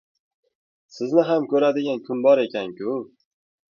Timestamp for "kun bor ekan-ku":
2.11-3.01